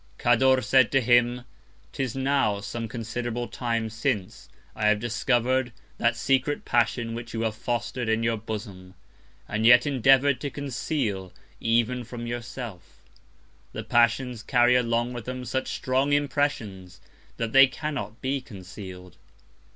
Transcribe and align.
Cador 0.17 0.63
said 0.63 0.91
to 0.93 0.99
him; 0.99 1.45
'tis 1.91 2.15
now 2.15 2.59
some 2.59 2.87
considerable 2.87 3.47
Time 3.47 3.87
since, 3.87 4.49
I 4.75 4.87
have 4.87 4.99
discover'd 4.99 5.71
that 5.99 6.15
secret 6.15 6.65
Passion 6.65 7.13
which 7.13 7.35
you 7.35 7.41
have 7.41 7.53
foster'd 7.53 8.09
in 8.09 8.23
your 8.23 8.37
Bosom, 8.37 8.95
and 9.47 9.63
yet 9.63 9.85
endeavour'd 9.85 10.41
to 10.41 10.49
conceal 10.49 11.31
even 11.59 12.03
from 12.03 12.25
your 12.25 12.41
self. 12.41 13.03
The 13.73 13.83
Passions 13.83 14.41
carry 14.41 14.75
along 14.75 15.13
with 15.13 15.25
them 15.25 15.45
such 15.45 15.67
strong 15.67 16.13
Impressions, 16.13 16.99
that 17.37 17.51
they 17.51 17.67
cannot 17.67 18.21
be 18.21 18.41
conceal'd. 18.41 19.17